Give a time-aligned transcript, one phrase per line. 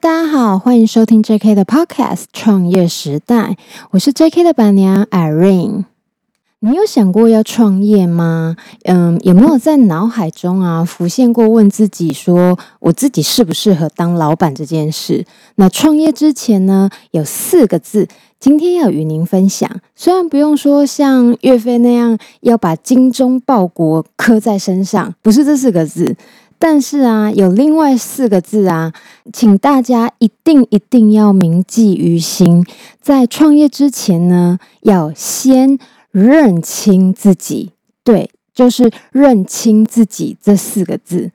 [0.00, 3.36] 大家好，欢迎收听 JK 的 Podcast《创业时代》，
[3.92, 5.84] 我是 JK 的板娘 Irene。
[6.60, 8.56] 你有想过要创业吗？
[8.84, 15.24] 嗯，有没有在脑海中啊浮现过问自己说，我自己适不适合当老板这件事？
[15.54, 18.06] 那创业之前呢，有四个字，
[18.38, 19.70] 今天要与您分享。
[19.94, 26.16] 虽然不用说像岳飞那样要把精忠报国刻在身上，不是这四个字。
[26.58, 28.92] 但是啊，有另外四个字啊，
[29.32, 32.64] 请大家一定一定要铭记于心。
[33.00, 35.78] 在创业之前呢，要先
[36.10, 37.72] 认清自己。
[38.02, 41.30] 对，就是认清自己这四个字。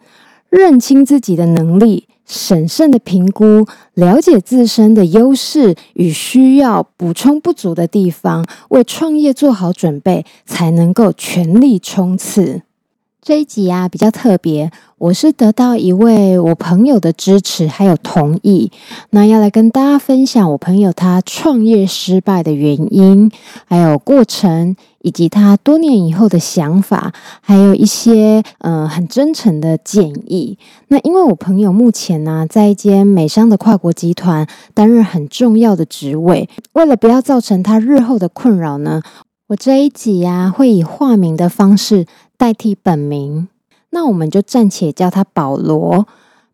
[0.50, 12.64] 认清自己的能力，审慎的评估，了解自身的优势与需要，补充不足的地方，为创业做好准备，才能够全力冲刺。
[13.24, 18.72] 这一集啊，比较特别，我是得到一位我朋友的支持还有同意，
[19.12, 23.32] 那要来跟大家分享我朋友他创业失败的原因，
[23.66, 30.58] 还有过程，以及他多年以后的想法，还有一些呃很真诚的建议。
[30.88, 39.04] 那因为我朋友目前呢，在一间美商的跨国集团担任很重要的职位，为了不要造成他日后的困扰呢，
[39.50, 42.08] 我这一集呀会以化名的方式。
[42.42, 43.50] 代替本名，
[43.92, 46.08] 那我们就暂且叫他保罗。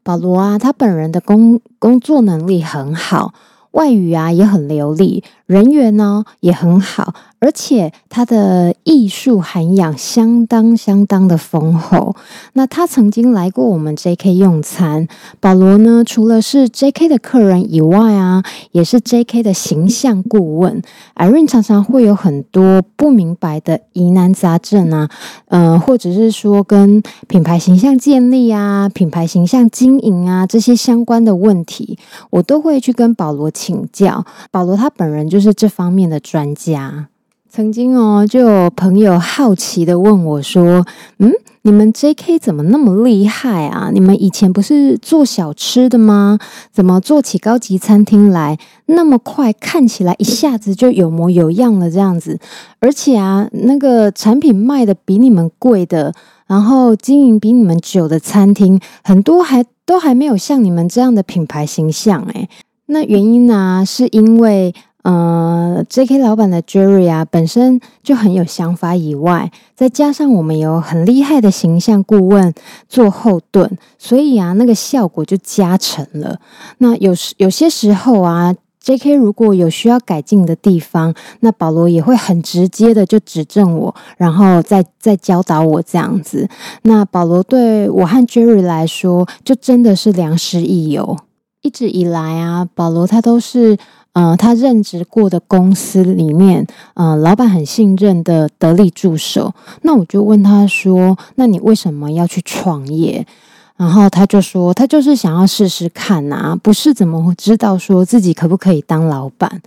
[0.03, 3.33] 保罗啊，他本人的工工作能力很好，
[3.71, 7.13] 外语啊也很流利，人缘呢也很好。
[7.39, 12.15] 而且他的艺术涵养相当相当的丰厚。
[12.53, 15.07] 那他曾经来过我们 JK 用餐。
[15.39, 20.81] 保罗呢，除了是 JK 的客人以外啊，也是 JK 的形象顾问。
[21.15, 25.09] Irene 常常会有很多不明白的疑难杂症啊，
[25.49, 31.99] 嗯、呃，或者是说跟品牌形象建立啊、品牌形象经营啊这些相关的问题，
[32.31, 34.25] 我都会去跟保罗请教。
[34.49, 37.09] 保罗他本人就是这方面的专家。
[37.49, 40.85] 曾经哦，就有朋友好奇的问我说
[41.17, 41.31] ：“嗯，
[41.61, 43.89] 你们 JK 怎么那么厉害啊？
[43.91, 46.37] 你们以前不是做小吃的吗？
[46.71, 49.53] 怎么做起高级餐厅来那么快？
[49.53, 52.37] 看起来一下子就有模有样了这样子，
[52.79, 56.13] 而且啊，那个产品卖的比你们贵的，
[56.47, 62.49] 然后经营比你们久的餐厅，很多还都还没有像你们这样的品牌形象诶。
[62.87, 64.75] 那原因呢，是因为。”
[65.07, 72.53] 呃，JK 老板的 Jerry 啊，本身就很有想法，以外，再加上我们有很厉害的形象顾问
[72.89, 76.41] 做后盾，所以啊，那个效果就加成了。
[76.79, 78.53] 那有时有些时候啊
[78.83, 86.49] ，JK 如果有需要改进的地方，那保罗也会很直接的就指正我，然后再再教导我这样子。
[86.81, 91.15] 那保罗对我和 Jerry 来说，就真的是良师益友。
[91.61, 93.77] 一直以来啊，保罗他都是。
[94.17, 99.53] 呃，他任职过的公司里面，呃，老板很信任的得力助手。
[99.83, 103.23] 那我就问他说：“那你为什么要去创业？”
[103.77, 109.61] 然后他就说：“他就是想要试试看呐、啊，不是怎么会知道说自己可不可以当老板？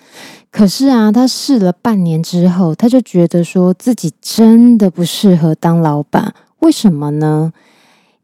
[0.51, 6.35] 可是啊，他试了半年之后，他就觉得说自己真的不适合当老板。
[6.59, 7.53] 为什么呢？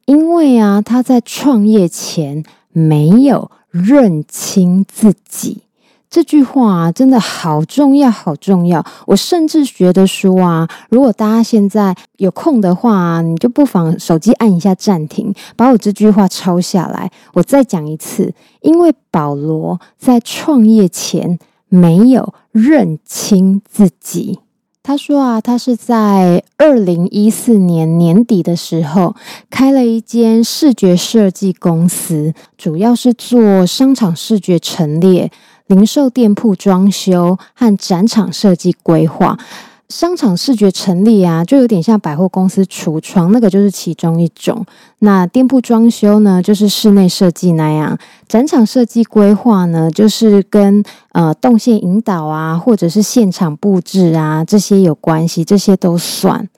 [0.06, 2.42] 因为啊，他在创业前
[2.72, 5.62] 没有认清自己。”
[6.08, 8.84] 这句话，真的好重要，好重要。
[9.06, 17.10] 我甚至觉得说啊，如果大家现在有空的话，你就不妨手机按一下暂停，把我这句话抄下来。
[17.34, 24.38] 我再讲一次，因为保罗在创业前没有认清自己。
[24.82, 29.16] 他说啊，他是在二零一四年年底的时候
[29.50, 35.32] 开了一间视觉设计公司，主要是做商场视觉陈列。
[35.66, 39.36] 零售店铺装修和展场设计规划，
[39.88, 44.64] 商场视觉陈列啊，就有点像百货公司橱窗，那个就是其中一种。
[45.00, 47.96] 那店铺装修呢，就是室内设计那样；
[48.28, 56.48] 展场设计规划呢，就是跟呃动线引导啊，或者是现场布置啊这些有关系，这些都算。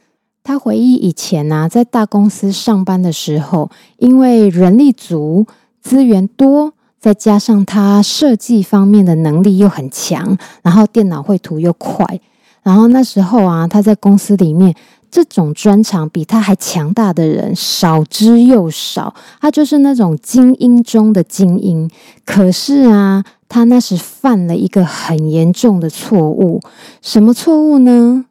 [0.45, 5.47] 他回忆以前啊，在大公司上班的时候，因为人力足，
[5.81, 6.75] 资源多。
[7.01, 12.21] 再加上他设计方面的能力又很强，然后电脑绘图又快，
[12.63, 14.75] 然后那时候啊，他在公司里面
[15.11, 21.89] 这种专长比他还强大的人少之又少，他就是那种精英中的精英。
[22.25, 26.61] 可是啊，他那时犯了一个很严重的错误，
[27.01, 28.27] 什么错误呢？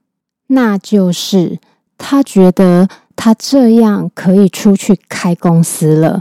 [0.47, 1.57] 那就是
[1.97, 6.19] 他觉得他这样可以出去开公司了。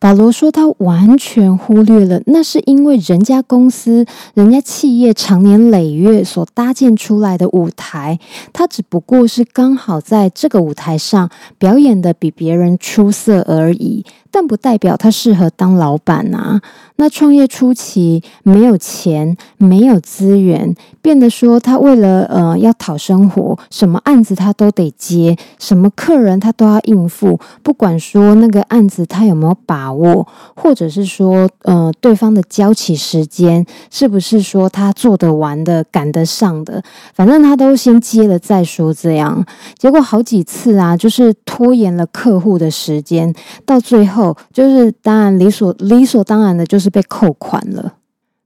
[0.00, 8.18] 保罗说他完全忽略了，那是因为人家公司、人家企业长年累月所搭建出来的舞台，
[8.54, 14.06] 他只不过是刚好在这个舞台上表演的比别人出色而已。
[14.32, 16.62] 但不代表他适合当老板啊！
[16.94, 20.72] 那创业初期没有钱，没有资源，
[21.02, 27.40] 变得说他为了呃要讨生活，什么案子他都得接，什么客人他都要应付。
[27.64, 36.82] 不管说那个案子他有没有把把握，或者是说呃对方的交期时间是不是说他做得完的、赶得上的，
[37.14, 38.94] 反正他都先接了再说。
[38.94, 39.44] 这样
[39.76, 43.34] 结果好几次啊，就是拖延了客户的时间，
[43.66, 44.36] 到最后。
[44.52, 47.94] 就是当然理所理所当然的，就是被扣款了。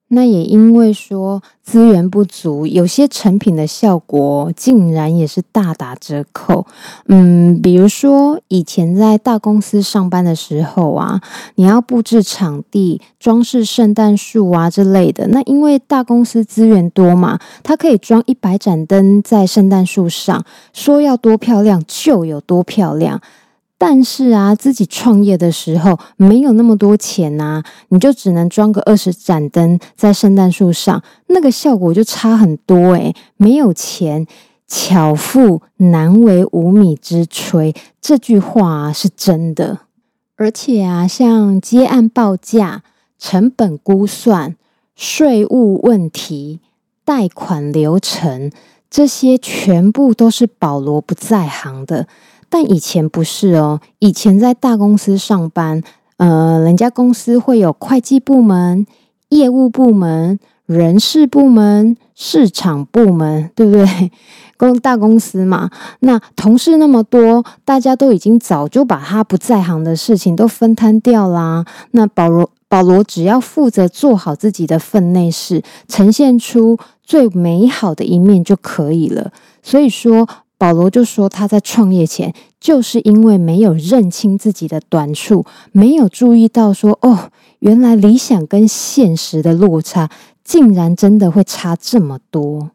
[0.09, 6.67] 那也因为说资源不足，有些成品的效果竟然也是大打折扣。
[7.09, 11.21] 嗯，比如说以前在大公司上班的时候啊，
[11.56, 15.27] 你要布置场地、装饰圣诞树啊之类的。
[15.29, 23.21] 那因为大公司资源多嘛，它可以装一百盏灯在圣诞树上，说要多漂亮就有多漂亮。
[23.87, 33.15] 但是啊，自己创业的时候没有那么多钱呐，你就只能装个二十盏灯在圣诞树上，那个效果就差很多诶。
[33.37, 34.27] 没有钱，
[34.67, 39.81] 巧妇难为无米之炊，这句话是真的。
[40.37, 42.83] 而且啊，像接案报价、
[43.19, 44.57] 成本估算、
[44.97, 46.61] 税务问题、
[47.05, 48.51] 贷款流程，
[48.89, 52.09] 这些全部都是保罗不在行的。
[52.55, 55.83] 但以前不是哦，以前在大公司上班，
[56.19, 58.87] 呃，人家公司会有会计部门、
[59.31, 64.12] 业务部门、人事部门、市场部门，对不对？
[64.56, 65.69] 公大公司嘛，
[65.99, 71.65] 那同事那么多，大家都已经早就把他不在行的事情都分摊掉啦。
[71.91, 79.33] 那保罗保罗只要负责做好自己的分内事，呈现出最美好的一面就可以了。
[79.61, 80.29] 所以说。
[80.64, 90.08] 保罗就说，他在创业前，就是因为没有认清自己的短处，没有注意到说，哦，原来理想跟现实的落差，
[90.43, 92.70] 竟然真的会差这么多。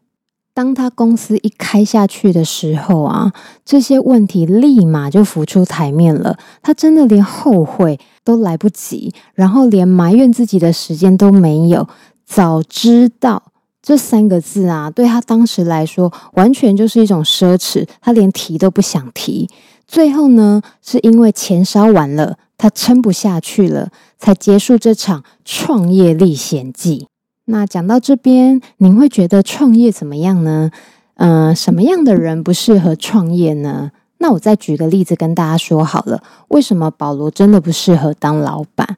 [0.54, 3.32] 当他公司一开下去的时候啊，
[3.64, 6.38] 这些问题立马就浮出台面了。
[6.62, 11.88] 他真的连后悔都来不及，然后连埋怨自己的时间都没有。
[12.24, 13.49] 早知道。
[13.82, 19.48] 这三个字啊，对他当时来说，完全就是一种奢侈，他连提都不想提。
[19.86, 23.88] 最后呢，是因为钱烧完了，他撑不下去了，
[24.18, 27.08] 才结束这场创业历险记。
[27.46, 30.70] 那讲到这边，您会觉得创业怎么样呢？
[31.14, 33.90] 呃，什么样的人不适合创业呢？
[34.18, 38.96] 那我再举个例子跟大家说好了，为什么保罗真的不适合当老板？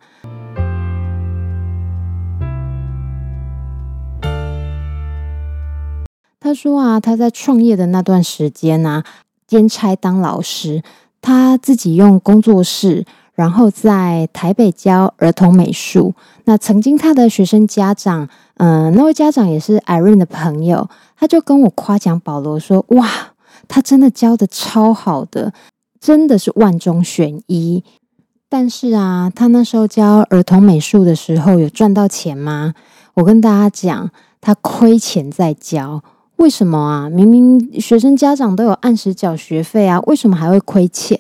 [6.53, 9.03] 他说啊，他在创业的那段时间啊，
[9.47, 10.83] 兼差当老师，
[11.23, 16.13] 他自己用工作室，然后在台北教儿童美术。
[16.45, 18.29] 那曾经他的学生家长，
[18.59, 23.09] 嗯、那位家长也是 Irene 的朋友，他就跟我夸奖保罗说：“哇，
[23.67, 25.55] 他真的教得超好的，
[25.99, 27.83] 真的是万中选一。”
[28.51, 32.75] 但是啊，他那时候教儿童美术的时候，有赚到钱吗？
[33.15, 34.11] 我跟大家讲，
[34.43, 36.03] 他亏钱在教。
[36.43, 37.09] 为什么啊？
[37.09, 41.17] 明明学生家长都有按时缴学费啊，为什么还会亏钱？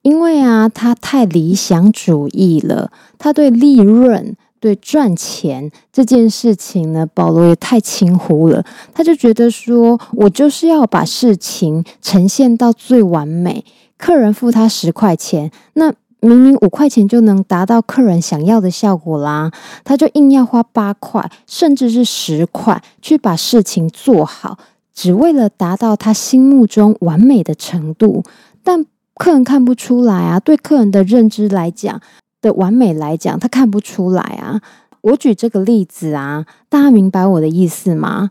[0.00, 2.90] 因为啊，他太理想主义了。
[3.18, 8.64] 他对利润、对赚钱这件事情呢，保罗也太轻忽了。
[8.94, 13.62] 他就觉得说，我就是要把事情呈现到最完美。
[13.98, 15.92] 客人付他十块钱，那。
[16.20, 19.52] 明明五块钱就能达到客人想要的效果啦，
[19.84, 24.58] 他就硬要花八块，甚至是十块去把事情做好，
[24.94, 28.24] 只为了达到他心目中完美的程度。
[28.64, 32.00] 但客人看不出来啊，对客人的认知来讲
[32.40, 34.60] 的完美来讲，他看不出来啊。
[35.02, 38.30] 我举这个例子啊，大家明白我的意思吗？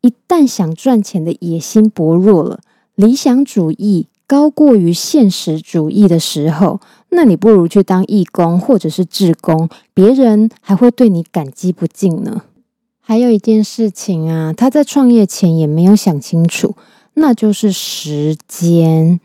[0.00, 2.60] 一旦想赚钱的野心薄弱了，
[2.96, 6.80] 理想主义高过于现实主义的时候，
[7.10, 12.42] 那你不如去当义工或者是志工，别人还会对你感激不尽呢。
[13.00, 16.74] 还有一件事情啊，他在创业前也没有想清楚，
[17.14, 19.20] 那就是时间。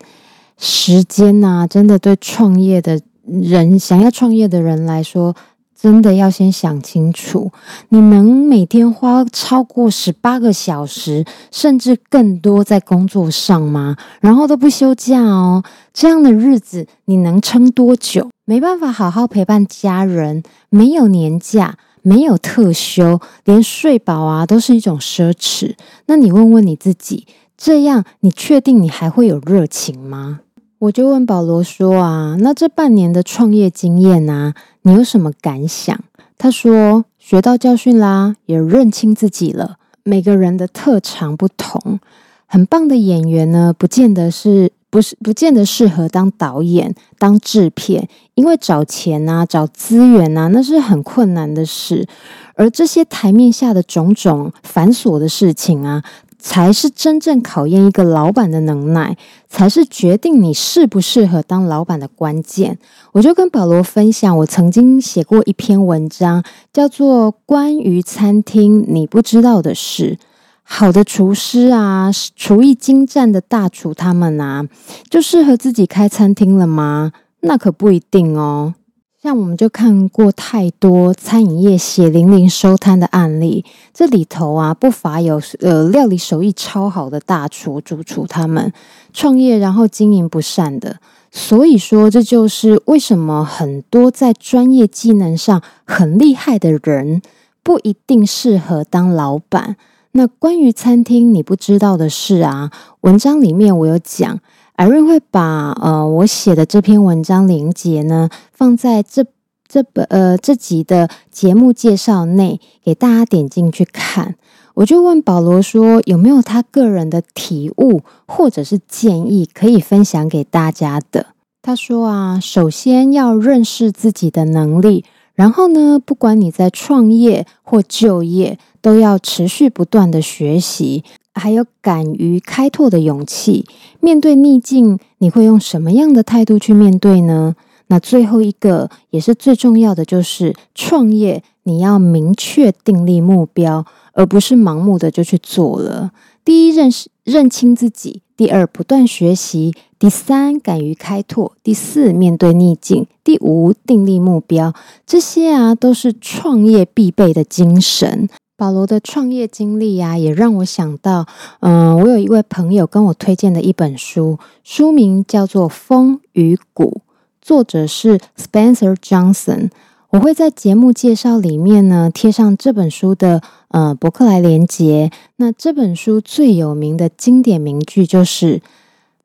[0.58, 5.36] 时间呐、真的对创业的人，想要创业的人来说。
[5.82, 7.52] 真的要先想清楚，
[7.90, 13.96] 你能每天花超过十八个小时，甚至更多在工作上吗？
[14.20, 18.30] 然后都不休假哦，这样的日子你能撑多久？
[18.46, 25.74] 没办法好好陪伴家人，没有年假，没有特休，连睡饱啊都是一种奢侈。
[26.06, 27.26] 那你问问你自己，
[27.58, 30.42] 这样你确定你还会有热情吗？
[30.82, 35.96] 我就问保罗说啊，那这半年的创业经验啊，你有什么感想？
[36.40, 39.78] 他说学到教训啦，也认清自己了。
[40.02, 42.00] 每个人的特长不同，
[42.48, 52.08] 很棒的演员呢，不见得是不是不见得适合当导演、当制片，因为找钱啊、找资源啊，那是很困难的事。
[52.56, 56.04] 而这些台面下的种种繁琐的事情啊。
[56.41, 59.15] 才是真正考验一个老板的能耐，
[59.48, 62.79] 才是决定你适不适合当老板的关键。
[63.12, 66.43] 我就跟保罗分享，我曾经写过一篇文章，
[66.74, 70.17] 叫做《关于餐厅你不知道的事》。
[70.63, 74.65] 好的厨师啊，厨艺精湛的大厨，他们啊，
[75.10, 77.12] 就适合自己开餐厅了吗？
[77.41, 78.74] 那可不一定哦。
[79.22, 83.63] 像我们就看过太多餐饮业血淋淋收摊的案例，
[83.94, 88.74] 这里头啊不乏有呃料理手艺超好的大厨、主厨，他们
[89.13, 90.98] 创业然后经营不善的。
[91.30, 97.22] 所以说，这就是为什么很多在专业技能上很厉害的人，
[97.62, 99.75] 不一定适合当老板。
[100.13, 104.40] 那关于餐厅你不知道的事啊，文章里面我有讲。
[104.82, 109.24] Irene 会把呃我写的这篇文章连结呢放在这
[109.68, 114.38] 这本呃这集的节目介绍内，给大家点进去看。
[114.74, 121.28] 我就问保罗说，有没有他个人的体悟或者是建议可以分享给大家的？
[121.62, 131.04] 他说啊，首先要认识自己的能力，然后呢，不管你在创业或就业，都要持续不断的学习。
[131.34, 133.66] 还有敢于开拓的勇气，
[134.00, 137.56] 面对逆境，你会用什么样的态度去面对呢？
[137.88, 146.12] 那最后一个也是最重要的，就是创业，你要明确定立目标，而不是盲目的就去做了。
[146.46, 154.74] 第一，认识认清自己；第二，不断学习；第三，敢于开拓；第四，面对逆境；第五，定立目标。
[155.06, 158.30] 这些啊，都是创业必备的精神。
[158.62, 161.25] 保罗的创业经历呀、也让我想到，
[161.62, 167.01] 嗯、我有一位朋友跟我推荐的一本书，书名叫做《风与谷》，
[167.41, 169.72] 作者是 Spencer Johnson。
[170.12, 175.10] 我会在节目介绍里面呢贴上这本书的呃博客来连结。
[175.38, 178.62] 那这本书最有名的经典名句就是：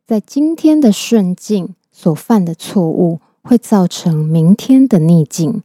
[0.07, 5.61] 在今天的顺境所犯的错误，会造成明天的逆境；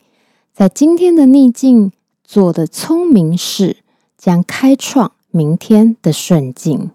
[0.54, 1.94] 在今天的逆境。
[2.32, 3.76] 做的聪明事，
[4.18, 6.92] 将开创明天的顺境。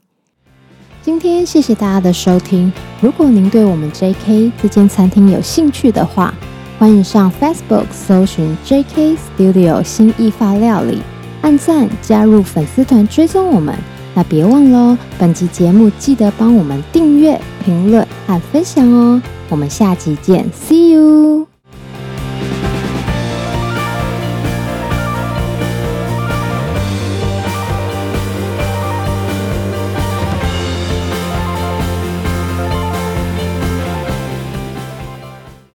[1.02, 2.72] 今天谢谢大家的收听。
[3.02, 6.32] 如果您对我们 JK 这间餐厅有兴趣的话，
[6.78, 11.02] 欢迎上 Facebook 搜寻 JK Studio 新意法料理，
[11.42, 13.76] 按赞加入粉丝团追踪我们。
[14.14, 19.20] 那别忘了，本集节目记得帮我们订阅、评论和分享哦。
[19.50, 21.55] 我们下集见，See you。